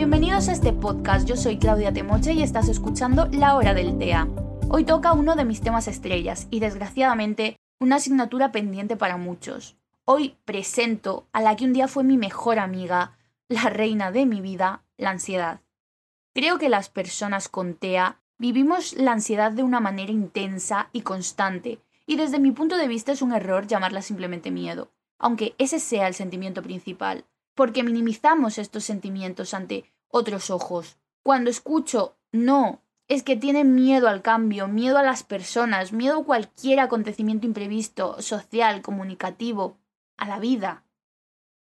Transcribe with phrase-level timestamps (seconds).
[0.00, 4.26] Bienvenidos a este podcast, yo soy Claudia Temoche y estás escuchando La Hora del TEA.
[4.70, 9.76] Hoy toca uno de mis temas estrellas y desgraciadamente una asignatura pendiente para muchos.
[10.06, 13.18] Hoy presento a la que un día fue mi mejor amiga,
[13.48, 15.60] la reina de mi vida, la ansiedad.
[16.32, 21.78] Creo que las personas con TEA vivimos la ansiedad de una manera intensa y constante,
[22.06, 26.08] y desde mi punto de vista es un error llamarla simplemente miedo, aunque ese sea
[26.08, 30.96] el sentimiento principal, porque minimizamos estos sentimientos ante otros ojos.
[31.22, 36.24] Cuando escucho no, es que tienen miedo al cambio, miedo a las personas, miedo a
[36.24, 39.76] cualquier acontecimiento imprevisto, social, comunicativo,
[40.16, 40.84] a la vida.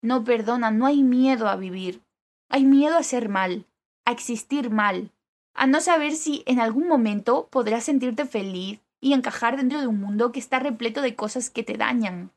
[0.02, 2.03] No perdona, no hay miedo a vivir.
[2.50, 3.66] Hay miedo a ser mal,
[4.06, 5.12] a existir mal,
[5.53, 10.00] a no saber si en algún momento podrás sentirte feliz y encajar dentro de un
[10.00, 12.31] mundo que está repleto de cosas que te dañan.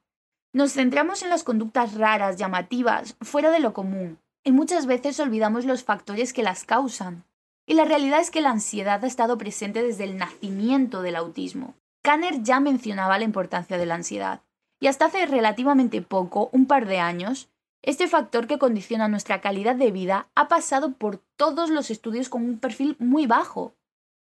[0.55, 5.65] Nos centramos en las conductas raras, llamativas, fuera de lo común, y muchas veces olvidamos
[5.65, 7.25] los factores que las causan.
[7.67, 11.75] Y la realidad es que la ansiedad ha estado presente desde el nacimiento del autismo.
[12.03, 14.43] Kanner ya mencionaba la importancia de la ansiedad,
[14.79, 17.49] y hasta hace relativamente poco, un par de años,
[17.81, 22.45] este factor que condiciona nuestra calidad de vida ha pasado por todos los estudios con
[22.45, 23.75] un perfil muy bajo.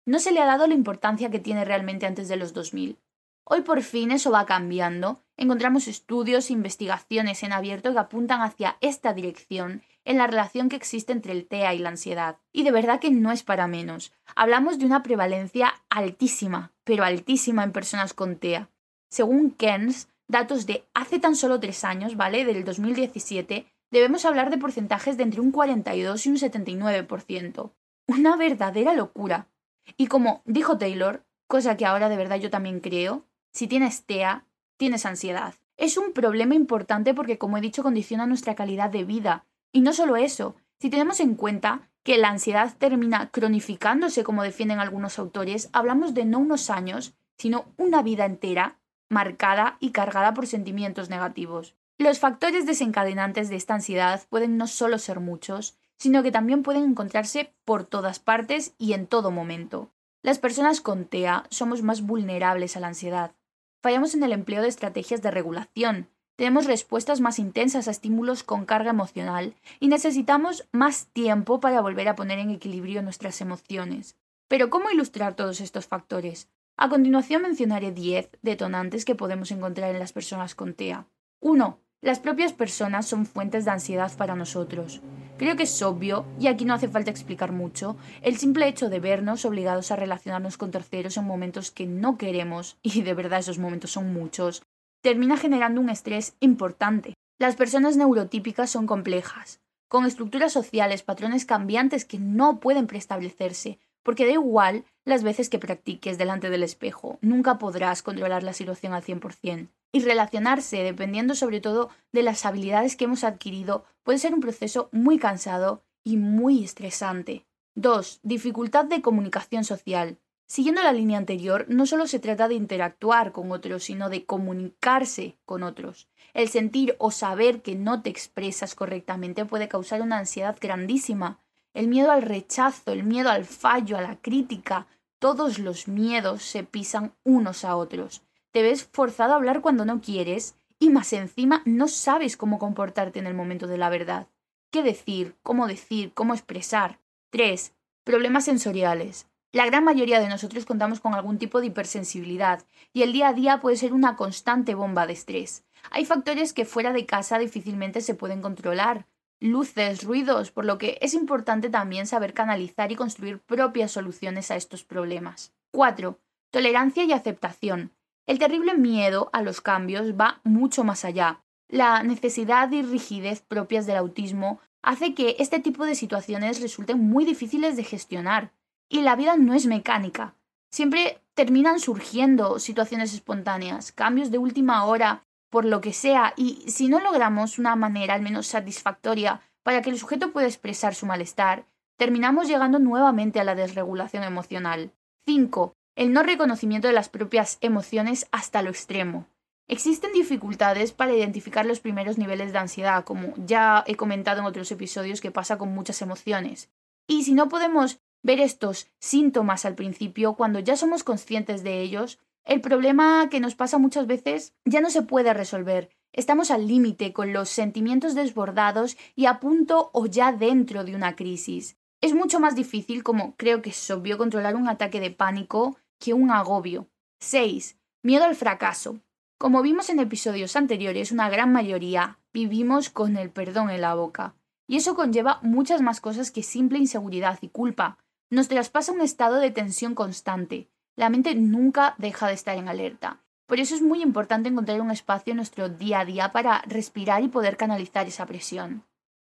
[0.06, 2.96] No se le ha dado la importancia que tiene realmente antes de los 2000.
[3.44, 5.22] Hoy por fin eso va cambiando.
[5.36, 10.76] Encontramos estudios e investigaciones en abierto que apuntan hacia esta dirección en la relación que
[10.76, 12.38] existe entre el TEA y la ansiedad.
[12.52, 14.12] Y de verdad que no es para menos.
[14.34, 18.68] Hablamos de una prevalencia altísima, pero altísima en personas con TEA.
[19.08, 22.44] Según Kens, datos de hace tan solo tres años, ¿vale?
[22.44, 27.72] Del 2017, debemos hablar de porcentajes de entre un 42 y un 79%.
[28.06, 29.48] Una verdadera locura.
[29.96, 34.44] Y como dijo Taylor, cosa que ahora de verdad yo también creo, si tienes TEA,
[34.76, 35.54] tienes ansiedad.
[35.76, 39.44] Es un problema importante porque, como he dicho, condiciona nuestra calidad de vida.
[39.72, 44.80] Y no solo eso, si tenemos en cuenta que la ansiedad termina cronificándose, como defienden
[44.80, 50.46] algunos autores, hablamos de no unos años, sino una vida entera marcada y cargada por
[50.46, 51.76] sentimientos negativos.
[51.98, 56.84] Los factores desencadenantes de esta ansiedad pueden no solo ser muchos, sino que también pueden
[56.84, 59.92] encontrarse por todas partes y en todo momento.
[60.22, 63.32] Las personas con TEA somos más vulnerables a la ansiedad.
[63.82, 68.64] Fallamos en el empleo de estrategias de regulación, tenemos respuestas más intensas a estímulos con
[68.64, 74.16] carga emocional y necesitamos más tiempo para volver a poner en equilibrio nuestras emociones.
[74.48, 76.48] Pero ¿cómo ilustrar todos estos factores?
[76.76, 81.06] A continuación mencionaré 10 detonantes que podemos encontrar en las personas con TEA.
[81.40, 81.78] 1.
[82.02, 85.00] Las propias personas son fuentes de ansiedad para nosotros.
[85.38, 88.98] Creo que es obvio, y aquí no hace falta explicar mucho, el simple hecho de
[88.98, 93.60] vernos obligados a relacionarnos con terceros en momentos que no queremos, y de verdad esos
[93.60, 94.64] momentos son muchos,
[95.00, 97.14] termina generando un estrés importante.
[97.38, 104.26] Las personas neurotípicas son complejas, con estructuras sociales, patrones cambiantes que no pueden preestablecerse, porque
[104.26, 109.02] da igual las veces que practiques delante del espejo, nunca podrás controlar la situación al
[109.02, 109.68] 100%.
[109.92, 114.88] Y relacionarse, dependiendo sobre todo de las habilidades que hemos adquirido, puede ser un proceso
[114.92, 117.44] muy cansado y muy estresante.
[117.74, 118.20] 2.
[118.22, 120.18] Dificultad de comunicación social.
[120.46, 125.38] Siguiendo la línea anterior, no solo se trata de interactuar con otros, sino de comunicarse
[125.46, 126.08] con otros.
[126.34, 131.40] El sentir o saber que no te expresas correctamente puede causar una ansiedad grandísima.
[131.74, 134.86] El miedo al rechazo, el miedo al fallo, a la crítica,
[135.18, 138.22] todos los miedos se pisan unos a otros.
[138.50, 143.20] Te ves forzado a hablar cuando no quieres y más encima no sabes cómo comportarte
[143.20, 144.26] en el momento de la verdad.
[144.70, 145.36] ¿Qué decir?
[145.42, 146.12] ¿Cómo decir?
[146.12, 146.98] ¿Cómo expresar?
[147.30, 147.74] 3.
[148.04, 149.26] Problemas sensoriales.
[149.52, 153.32] La gran mayoría de nosotros contamos con algún tipo de hipersensibilidad y el día a
[153.32, 155.64] día puede ser una constante bomba de estrés.
[155.90, 159.06] Hay factores que fuera de casa difícilmente se pueden controlar,
[159.42, 164.56] luces, ruidos, por lo que es importante también saber canalizar y construir propias soluciones a
[164.56, 165.52] estos problemas.
[165.72, 166.18] 4.
[166.50, 167.92] Tolerancia y aceptación.
[168.26, 171.42] El terrible miedo a los cambios va mucho más allá.
[171.68, 177.24] La necesidad y rigidez propias del autismo hace que este tipo de situaciones resulten muy
[177.24, 178.52] difíciles de gestionar
[178.88, 180.36] y la vida no es mecánica.
[180.70, 186.88] Siempre terminan surgiendo situaciones espontáneas, cambios de última hora, por lo que sea, y si
[186.88, 191.66] no logramos una manera al menos satisfactoria para que el sujeto pueda expresar su malestar,
[191.98, 194.92] terminamos llegando nuevamente a la desregulación emocional.
[195.26, 195.74] 5.
[195.94, 199.26] El no reconocimiento de las propias emociones hasta lo extremo.
[199.68, 204.72] Existen dificultades para identificar los primeros niveles de ansiedad, como ya he comentado en otros
[204.72, 206.70] episodios que pasa con muchas emociones.
[207.06, 212.18] Y si no podemos ver estos síntomas al principio, cuando ya somos conscientes de ellos,
[212.44, 217.14] el problema que nos pasa muchas veces ya no se puede resolver Estamos al límite
[217.14, 221.78] con los sentimientos desbordados y a punto o ya dentro de una crisis.
[222.02, 226.12] Es mucho más difícil, como creo que es obvio, controlar un ataque de pánico que
[226.12, 226.88] un agobio.
[227.20, 227.78] 6.
[228.02, 228.98] Miedo al fracaso.
[229.38, 234.34] Como vimos en episodios anteriores, una gran mayoría vivimos con el perdón en la boca.
[234.66, 237.96] Y eso conlleva muchas más cosas que simple inseguridad y culpa.
[238.28, 240.68] Nos traspasa un estado de tensión constante.
[240.96, 243.22] La mente nunca deja de estar en alerta.
[243.46, 247.22] Por eso es muy importante encontrar un espacio en nuestro día a día para respirar
[247.22, 248.84] y poder canalizar esa presión.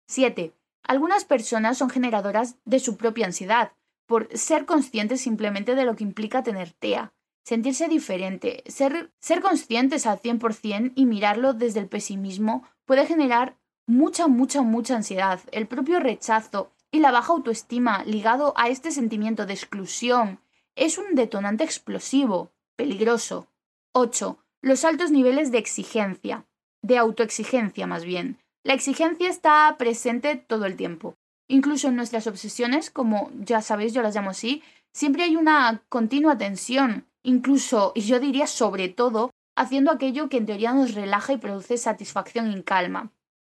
[0.07, 0.53] 7.
[0.83, 3.73] Algunas personas son generadoras de su propia ansiedad,
[4.05, 7.13] por ser conscientes simplemente de lo que implica tener TEA,
[7.43, 13.57] sentirse diferente, ser, ser conscientes al 100% y mirarlo desde el pesimismo puede generar
[13.87, 15.39] mucha, mucha, mucha ansiedad.
[15.51, 20.39] El propio rechazo y la baja autoestima ligado a este sentimiento de exclusión
[20.75, 23.47] es un detonante explosivo, peligroso.
[23.93, 24.37] 8.
[24.61, 26.45] Los altos niveles de exigencia,
[26.81, 28.39] de autoexigencia más bien.
[28.63, 31.15] La exigencia está presente todo el tiempo.
[31.47, 36.37] Incluso en nuestras obsesiones, como ya sabéis, yo las llamo así, siempre hay una continua
[36.37, 41.37] tensión, incluso, y yo diría sobre todo, haciendo aquello que en teoría nos relaja y
[41.37, 43.11] produce satisfacción y calma,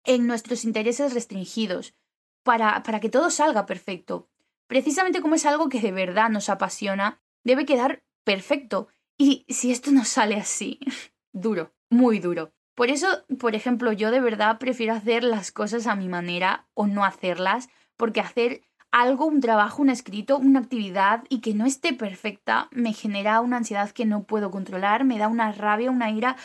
[0.04, 1.94] en nuestros intereses restringidos,
[2.44, 4.28] para, para que todo salga perfecto.
[4.68, 8.88] Precisamente como es algo que de verdad nos apasiona, debe quedar perfecto.
[9.18, 10.80] Y si esto no sale así,
[11.34, 12.52] duro, muy duro.
[12.76, 13.08] Por eso,
[13.40, 17.70] por ejemplo, yo de verdad prefiero hacer las cosas a mi manera o no hacerlas,
[17.96, 22.94] porque hacer algo, un trabajo, un escrito, una actividad y que no esté perfecta me
[22.94, 26.36] genera una ansiedad que no puedo controlar, me da una rabia, una ira,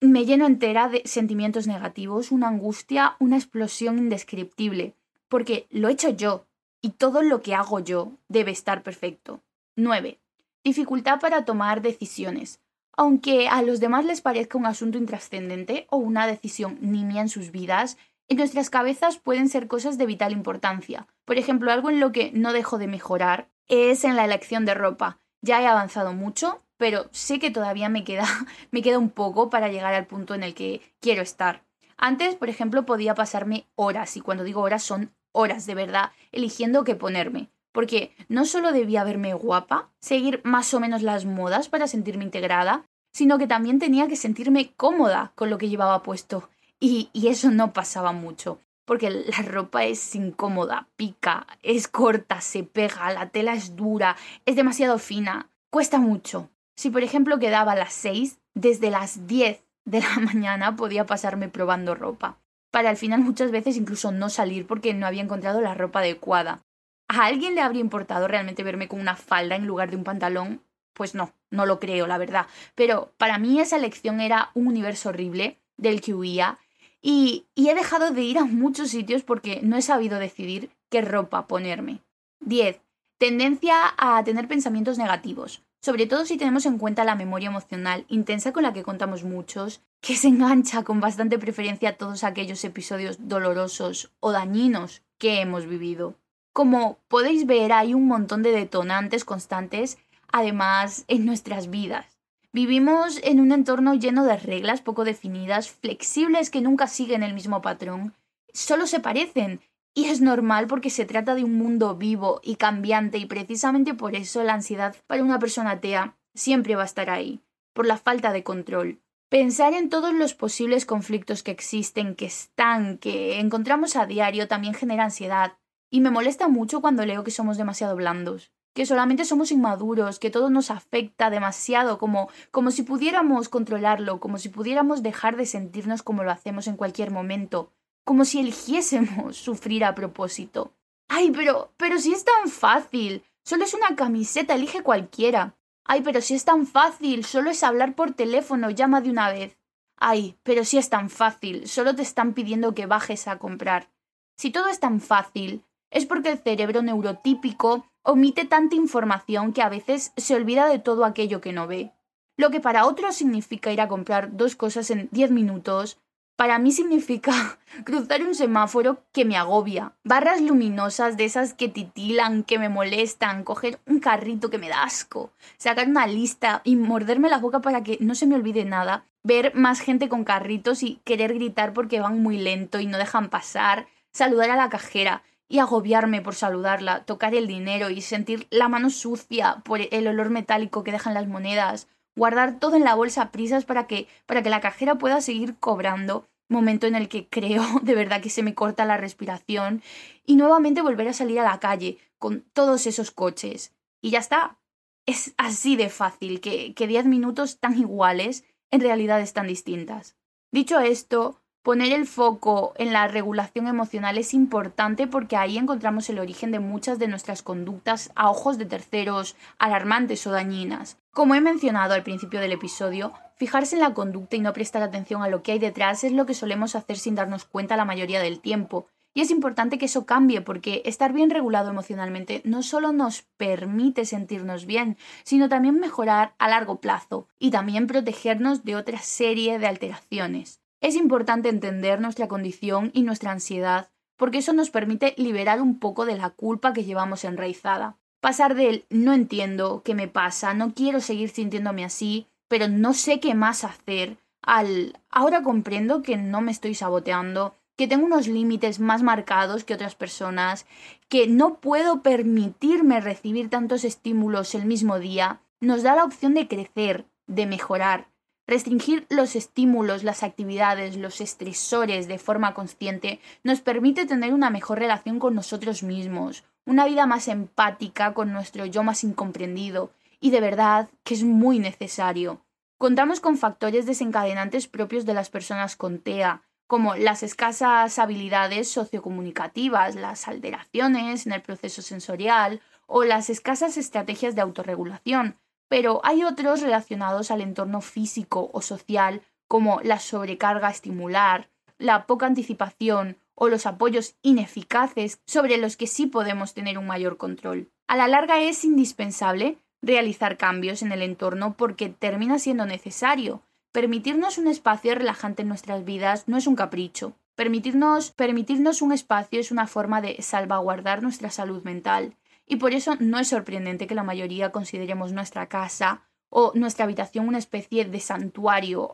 [0.00, 4.94] me lleno entera de sentimientos negativos, una angustia, una explosión indescriptible,
[5.28, 6.46] porque lo he hecho yo
[6.84, 9.40] y todo lo que hago yo debe estar perfecto.
[9.76, 10.20] 9.
[10.62, 12.60] Dificultad para tomar decisiones
[12.96, 17.50] aunque a los demás les parezca un asunto intrascendente o una decisión nimia en sus
[17.50, 17.96] vidas,
[18.28, 21.06] en nuestras cabezas pueden ser cosas de vital importancia.
[21.24, 24.74] Por ejemplo, algo en lo que no dejo de mejorar es en la elección de
[24.74, 25.18] ropa.
[25.42, 28.26] Ya he avanzado mucho, pero sé que todavía me queda,
[28.70, 31.64] me queda un poco para llegar al punto en el que quiero estar.
[31.96, 36.84] Antes, por ejemplo, podía pasarme horas, y cuando digo horas son horas de verdad, eligiendo
[36.84, 41.88] qué ponerme porque no solo debía verme guapa, seguir más o menos las modas para
[41.88, 46.48] sentirme integrada, sino que también tenía que sentirme cómoda con lo que llevaba puesto.
[46.78, 52.62] Y, y eso no pasaba mucho, porque la ropa es incómoda, pica, es corta, se
[52.62, 54.16] pega, la tela es dura,
[54.46, 56.50] es demasiado fina, cuesta mucho.
[56.76, 61.48] Si por ejemplo quedaba a las 6, desde las 10 de la mañana podía pasarme
[61.48, 62.38] probando ropa,
[62.74, 66.64] para al final muchas veces incluso no salir porque no había encontrado la ropa adecuada.
[67.06, 70.60] ¿A alguien le habría importado realmente verme con una falda en lugar de un pantalón?
[70.92, 72.48] Pues no, no lo creo, la verdad.
[72.74, 76.58] Pero para mí esa elección era un universo horrible del que huía
[77.00, 81.00] y, y he dejado de ir a muchos sitios porque no he sabido decidir qué
[81.00, 82.00] ropa ponerme.
[82.40, 82.80] 10.
[83.18, 88.54] Tendencia a tener pensamientos negativos, sobre todo si tenemos en cuenta la memoria emocional intensa
[88.54, 93.28] con la que contamos muchos, que se engancha con bastante preferencia a todos aquellos episodios
[93.28, 96.14] dolorosos o dañinos que hemos vivido.
[96.54, 99.98] Como podéis ver, hay un montón de detonantes constantes,
[100.32, 102.06] además, en nuestras vidas.
[102.50, 107.60] Vivimos en un entorno lleno de reglas poco definidas, flexibles que nunca siguen el mismo
[107.60, 108.14] patrón,
[108.54, 109.60] solo se parecen,
[109.94, 114.16] y es normal porque se trata de un mundo vivo y cambiante y precisamente por
[114.16, 117.40] eso la ansiedad para una persona atea siempre va a estar ahí,
[117.72, 119.00] por la falta de control.
[119.28, 124.74] Pensar en todos los posibles conflictos que existen, que están, que encontramos a diario también
[124.74, 125.54] genera ansiedad,
[125.90, 130.30] y me molesta mucho cuando leo que somos demasiado blandos, que solamente somos inmaduros, que
[130.30, 136.02] todo nos afecta demasiado, como, como si pudiéramos controlarlo, como si pudiéramos dejar de sentirnos
[136.02, 137.72] como lo hacemos en cualquier momento,
[138.04, 140.72] como si eligiésemos sufrir a propósito.
[141.08, 145.56] Ay, pero, pero si es tan fácil, solo es una camiseta, elige cualquiera.
[145.84, 149.58] Ay, pero si es tan fácil, solo es hablar por teléfono, llama de una vez.
[149.96, 153.90] Ay, pero si es tan fácil, solo te están pidiendo que bajes a comprar.
[154.36, 159.68] Si todo es tan fácil, es porque el cerebro neurotípico omite tanta información que a
[159.68, 161.92] veces se olvida de todo aquello que no ve.
[162.36, 165.98] Lo que para otros significa ir a comprar dos cosas en 10 minutos,
[166.36, 172.42] para mí significa cruzar un semáforo que me agobia, barras luminosas de esas que titilan,
[172.42, 177.28] que me molestan, coger un carrito que me da asco, sacar una lista y morderme
[177.28, 181.00] la boca para que no se me olvide nada, ver más gente con carritos y
[181.04, 185.58] querer gritar porque van muy lento y no dejan pasar, saludar a la cajera y
[185.58, 190.82] agobiarme por saludarla, tocar el dinero y sentir la mano sucia por el olor metálico
[190.82, 194.50] que dejan las monedas, guardar todo en la bolsa a prisas para que, para que
[194.50, 198.54] la cajera pueda seguir cobrando, momento en el que creo de verdad que se me
[198.54, 199.82] corta la respiración,
[200.24, 203.72] y nuevamente volver a salir a la calle con todos esos coches.
[204.00, 204.58] Y ya está.
[205.06, 210.16] Es así de fácil que, que 10 minutos tan iguales en realidad están distintas.
[210.50, 216.18] Dicho esto, Poner el foco en la regulación emocional es importante porque ahí encontramos el
[216.18, 220.98] origen de muchas de nuestras conductas a ojos de terceros alarmantes o dañinas.
[221.14, 225.22] Como he mencionado al principio del episodio, fijarse en la conducta y no prestar atención
[225.22, 228.20] a lo que hay detrás es lo que solemos hacer sin darnos cuenta la mayoría
[228.20, 228.88] del tiempo.
[229.14, 234.06] Y es importante que eso cambie porque estar bien regulado emocionalmente no solo nos permite
[234.06, 239.68] sentirnos bien, sino también mejorar a largo plazo y también protegernos de otra serie de
[239.68, 240.62] alteraciones.
[240.80, 246.06] Es importante entender nuestra condición y nuestra ansiedad, porque eso nos permite liberar un poco
[246.06, 247.98] de la culpa que llevamos enraizada.
[248.24, 253.20] Pasar del no entiendo qué me pasa, no quiero seguir sintiéndome así, pero no sé
[253.20, 258.80] qué más hacer, al ahora comprendo que no me estoy saboteando, que tengo unos límites
[258.80, 260.64] más marcados que otras personas,
[261.10, 266.48] que no puedo permitirme recibir tantos estímulos el mismo día, nos da la opción de
[266.48, 268.08] crecer, de mejorar,
[268.46, 274.80] Restringir los estímulos, las actividades, los estresores de forma consciente nos permite tener una mejor
[274.80, 279.90] relación con nosotros mismos, una vida más empática con nuestro yo más incomprendido,
[280.20, 282.40] y de verdad que es muy necesario.
[282.78, 289.94] Contamos con factores desencadenantes propios de las personas con TEA, como las escasas habilidades sociocomunicativas,
[289.94, 295.36] las alteraciones en el proceso sensorial o las escasas estrategias de autorregulación,
[295.68, 302.26] pero hay otros relacionados al entorno físico o social, como la sobrecarga estimular, la poca
[302.26, 307.70] anticipación o los apoyos ineficaces sobre los que sí podemos tener un mayor control.
[307.86, 313.42] A la larga es indispensable realizar cambios en el entorno porque termina siendo necesario.
[313.72, 317.16] Permitirnos un espacio relajante en nuestras vidas no es un capricho.
[317.34, 322.96] Permitirnos, permitirnos un espacio es una forma de salvaguardar nuestra salud mental y por eso
[323.00, 326.02] no es sorprendente que la mayoría consideremos nuestra casa
[326.36, 328.92] o nuestra habitación una especie de santuario,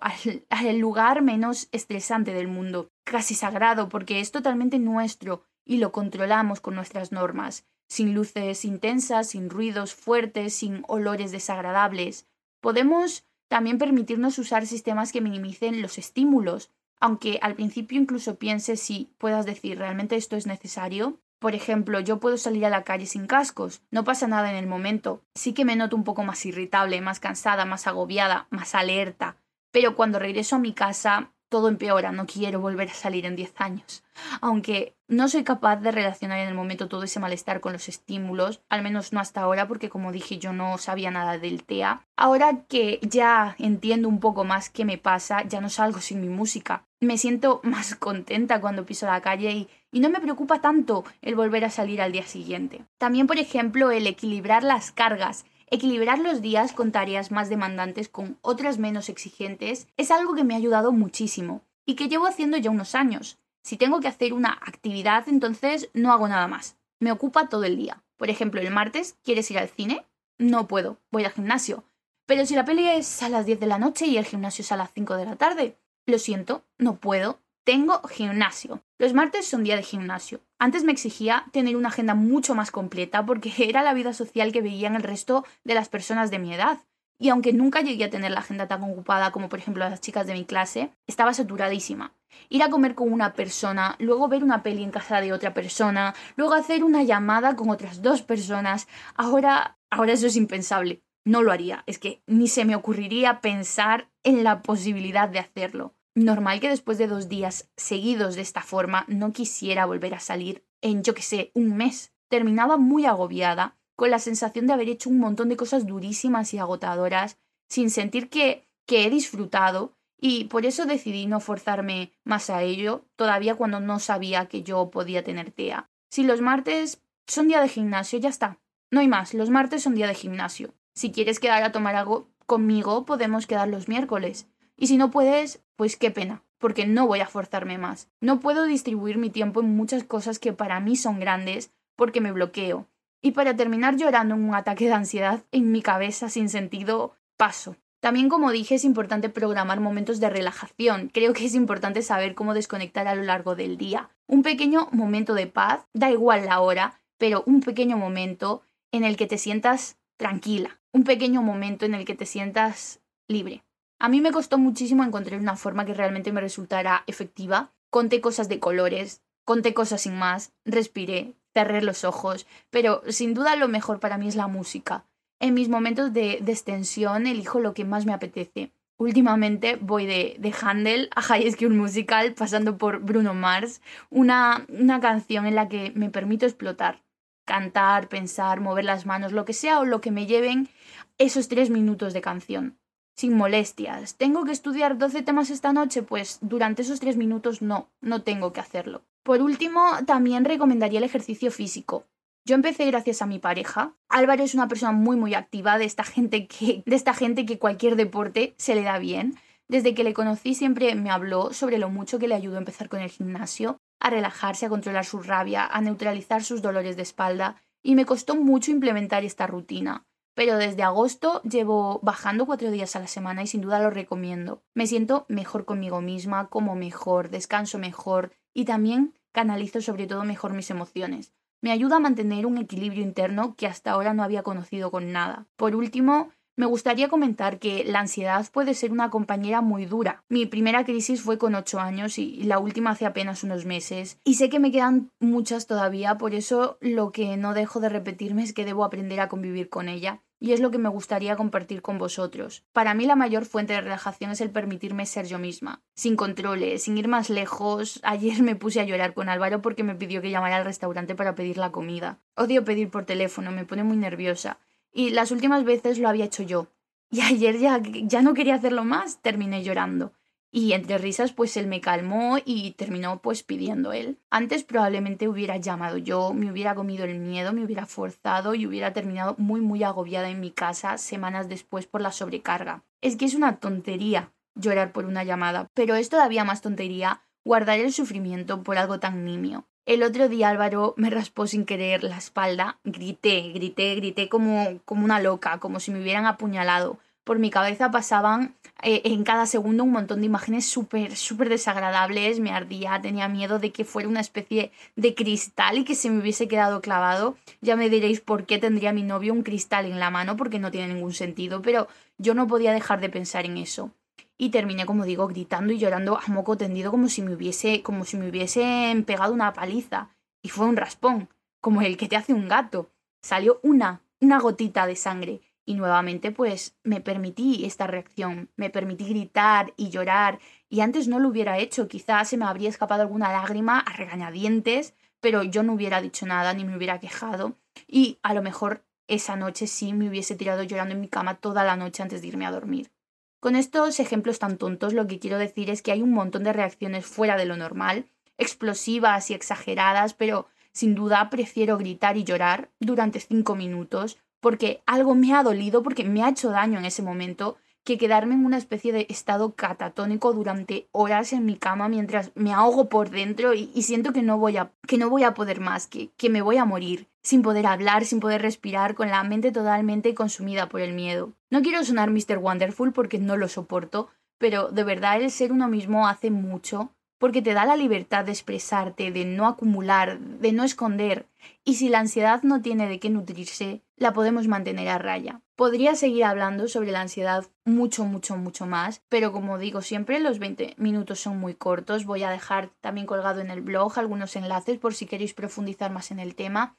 [0.50, 6.60] al, lugar menos estresante del mundo, casi sagrado, porque es totalmente nuestro y lo controlamos
[6.60, 12.28] con nuestras normas, sin luces intensas, sin ruidos fuertes, sin olores desagradables.
[12.60, 16.70] Podemos también permitirnos usar sistemas que minimicen los estímulos,
[17.00, 21.18] aunque al principio incluso pienses si puedas decir realmente esto es necesario.
[21.40, 24.66] Por ejemplo, yo puedo salir a la calle sin cascos, no pasa nada en el
[24.66, 25.22] momento.
[25.34, 29.36] Sí que me noto un poco más irritable, más cansada, más agobiada, más alerta.
[29.72, 33.54] Pero cuando regreso a mi casa, todo empeora, no quiero volver a salir en 10
[33.56, 34.04] años.
[34.40, 38.62] Aunque no soy capaz de relacionar en el momento todo ese malestar con los estímulos,
[38.68, 42.06] al menos no hasta ahora, porque como dije yo no sabía nada del TEA.
[42.16, 46.28] Ahora que ya entiendo un poco más qué me pasa, ya no salgo sin mi
[46.28, 46.84] música.
[47.00, 51.34] Me siento más contenta cuando piso la calle y y no me preocupa tanto el
[51.34, 52.84] volver a salir al día siguiente.
[52.98, 58.38] También, por ejemplo, el equilibrar las cargas, equilibrar los días con tareas más demandantes con
[58.42, 62.70] otras menos exigentes, es algo que me ha ayudado muchísimo y que llevo haciendo ya
[62.70, 63.38] unos años.
[63.62, 66.76] Si tengo que hacer una actividad, entonces no hago nada más.
[66.98, 68.02] Me ocupa todo el día.
[68.16, 70.06] Por ejemplo, el martes, ¿quieres ir al cine?
[70.38, 71.84] No puedo, voy al gimnasio.
[72.26, 74.72] Pero si la peli es a las 10 de la noche y el gimnasio es
[74.72, 78.82] a las 5 de la tarde, lo siento, no puedo, tengo gimnasio.
[78.98, 80.40] Los martes son día de gimnasio.
[80.58, 84.62] Antes me exigía tener una agenda mucho más completa porque era la vida social que
[84.62, 86.78] veía en el resto de las personas de mi edad.
[87.18, 90.26] Y aunque nunca llegué a tener la agenda tan ocupada como por ejemplo las chicas
[90.26, 92.14] de mi clase, estaba saturadísima.
[92.48, 96.14] Ir a comer con una persona, luego ver una peli en casa de otra persona,
[96.36, 101.02] luego hacer una llamada con otras dos personas, ahora, ahora eso es impensable.
[101.26, 105.94] No lo haría, es que ni se me ocurriría pensar en la posibilidad de hacerlo.
[106.14, 110.64] Normal que después de dos días seguidos de esta forma no quisiera volver a salir
[110.80, 112.12] en, yo que sé, un mes.
[112.28, 116.58] Terminaba muy agobiada, con la sensación de haber hecho un montón de cosas durísimas y
[116.58, 117.38] agotadoras,
[117.68, 123.06] sin sentir que, que he disfrutado, y por eso decidí no forzarme más a ello,
[123.16, 125.90] todavía cuando no sabía que yo podía tener TEA.
[126.10, 128.58] Si los martes son día de gimnasio, ya está.
[128.90, 130.74] No hay más, los martes son día de gimnasio.
[130.94, 134.48] Si quieres quedar a tomar algo conmigo, podemos quedar los miércoles.
[134.80, 138.08] Y si no puedes, pues qué pena, porque no voy a forzarme más.
[138.22, 142.32] No puedo distribuir mi tiempo en muchas cosas que para mí son grandes porque me
[142.32, 142.86] bloqueo.
[143.20, 147.76] Y para terminar llorando en un ataque de ansiedad en mi cabeza sin sentido, paso.
[148.00, 151.10] También, como dije, es importante programar momentos de relajación.
[151.12, 154.08] Creo que es importante saber cómo desconectar a lo largo del día.
[154.26, 159.18] Un pequeño momento de paz, da igual la hora, pero un pequeño momento en el
[159.18, 160.80] que te sientas tranquila.
[160.90, 163.62] Un pequeño momento en el que te sientas libre.
[164.02, 167.70] A mí me costó muchísimo encontrar una forma que realmente me resultara efectiva.
[167.90, 173.56] Conté cosas de colores, conté cosas sin más, respiré, cerré los ojos, pero sin duda
[173.56, 175.04] lo mejor para mí es la música.
[175.38, 178.72] En mis momentos de extensión elijo lo que más me apetece.
[178.96, 185.00] Últimamente voy de, de Handel a High School Musical pasando por Bruno Mars, una, una
[185.00, 187.02] canción en la que me permito explotar,
[187.46, 190.70] cantar, pensar, mover las manos, lo que sea o lo que me lleven
[191.18, 192.79] esos tres minutos de canción.
[193.20, 194.16] Sin molestias.
[194.16, 196.02] ¿Tengo que estudiar 12 temas esta noche?
[196.02, 199.02] Pues durante esos tres minutos no, no tengo que hacerlo.
[199.22, 202.06] Por último, también recomendaría el ejercicio físico.
[202.46, 203.94] Yo empecé gracias a mi pareja.
[204.08, 207.58] Álvaro es una persona muy muy activa, de esta gente que de esta gente que
[207.58, 209.34] cualquier deporte se le da bien.
[209.68, 212.88] Desde que le conocí siempre me habló sobre lo mucho que le ayudó a empezar
[212.88, 217.56] con el gimnasio, a relajarse, a controlar su rabia, a neutralizar sus dolores de espalda,
[217.82, 220.06] y me costó mucho implementar esta rutina.
[220.40, 224.62] Pero desde agosto llevo bajando cuatro días a la semana y sin duda lo recomiendo.
[224.72, 230.54] Me siento mejor conmigo misma, como mejor, descanso mejor y también canalizo sobre todo mejor
[230.54, 231.34] mis emociones.
[231.60, 235.46] Me ayuda a mantener un equilibrio interno que hasta ahora no había conocido con nada.
[235.56, 240.24] Por último, me gustaría comentar que la ansiedad puede ser una compañera muy dura.
[240.30, 244.18] Mi primera crisis fue con 8 años y la última hace apenas unos meses.
[244.24, 248.42] Y sé que me quedan muchas todavía, por eso lo que no dejo de repetirme
[248.42, 251.82] es que debo aprender a convivir con ella y es lo que me gustaría compartir
[251.82, 252.64] con vosotros.
[252.72, 256.84] Para mí la mayor fuente de relajación es el permitirme ser yo misma, sin controles,
[256.84, 258.00] sin ir más lejos.
[258.04, 261.34] Ayer me puse a llorar con Álvaro porque me pidió que llamara al restaurante para
[261.34, 262.18] pedir la comida.
[262.34, 264.58] Odio pedir por teléfono, me pone muy nerviosa.
[264.92, 266.68] Y las últimas veces lo había hecho yo.
[267.10, 270.12] Y ayer ya, ya no quería hacerlo más, terminé llorando.
[270.52, 274.18] Y entre risas, pues él me calmó y terminó pues pidiendo él.
[274.30, 278.92] Antes probablemente hubiera llamado yo, me hubiera comido el miedo, me hubiera forzado y hubiera
[278.92, 282.82] terminado muy muy agobiada en mi casa semanas después por la sobrecarga.
[283.00, 287.78] Es que es una tontería llorar por una llamada, pero es todavía más tontería guardar
[287.78, 289.66] el sufrimiento por algo tan nimio.
[289.86, 295.04] El otro día Álvaro me raspó sin querer la espalda, grité, grité, grité como, como
[295.04, 299.84] una loca, como si me hubieran apuñalado por mi cabeza pasaban eh, en cada segundo
[299.84, 304.20] un montón de imágenes súper, súper desagradables, me ardía, tenía miedo de que fuera una
[304.20, 307.36] especie de cristal y que se me hubiese quedado clavado.
[307.60, 310.70] Ya me diréis por qué tendría mi novio un cristal en la mano, porque no
[310.70, 313.90] tiene ningún sentido, pero yo no podía dejar de pensar en eso.
[314.38, 318.06] Y terminé, como digo, gritando y llorando a moco tendido como si me hubiese, como
[318.06, 320.08] si me hubiesen pegado una paliza.
[320.42, 321.28] Y fue un raspón,
[321.60, 322.90] como el que te hace un gato.
[323.22, 329.04] Salió una, una gotita de sangre y nuevamente pues me permití esta reacción, me permití
[329.08, 333.30] gritar y llorar y antes no lo hubiera hecho, quizás se me habría escapado alguna
[333.30, 337.56] lágrima a regañadientes, pero yo no hubiera dicho nada ni me hubiera quejado
[337.86, 341.62] y a lo mejor esa noche sí me hubiese tirado llorando en mi cama toda
[341.62, 342.90] la noche antes de irme a dormir.
[343.38, 346.52] Con estos ejemplos tan tontos lo que quiero decir es que hay un montón de
[346.52, 352.70] reacciones fuera de lo normal, explosivas y exageradas, pero sin duda prefiero gritar y llorar
[352.80, 357.02] durante cinco minutos porque algo me ha dolido, porque me ha hecho daño en ese
[357.02, 362.30] momento, que quedarme en una especie de estado catatónico durante horas en mi cama mientras
[362.34, 365.60] me ahogo por dentro y, siento que no voy a, que no voy a poder
[365.60, 369.24] más, que, que me voy a morir, sin poder hablar, sin poder respirar, con la
[369.24, 371.32] mente totalmente consumida por el miedo.
[371.50, 372.38] No quiero sonar Mr.
[372.38, 377.42] Wonderful porque no lo soporto, pero de verdad el ser uno mismo hace mucho porque
[377.42, 381.28] te da la libertad de expresarte, de no acumular, de no esconder.
[381.64, 385.42] Y si la ansiedad no tiene de qué nutrirse, la podemos mantener a raya.
[385.54, 390.38] Podría seguir hablando sobre la ansiedad mucho, mucho, mucho más, pero como digo siempre, los
[390.38, 392.06] 20 minutos son muy cortos.
[392.06, 396.10] Voy a dejar también colgado en el blog algunos enlaces por si queréis profundizar más
[396.10, 396.78] en el tema.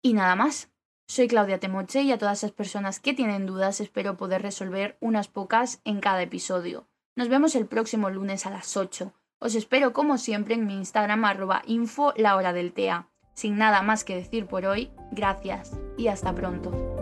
[0.00, 0.70] Y nada más.
[1.08, 5.26] Soy Claudia Temoche y a todas esas personas que tienen dudas espero poder resolver unas
[5.26, 6.86] pocas en cada episodio.
[7.16, 9.12] Nos vemos el próximo lunes a las 8.
[9.42, 13.08] Os espero como siempre en mi Instagram arroba info la hora del TEA.
[13.34, 17.01] Sin nada más que decir por hoy, gracias y hasta pronto.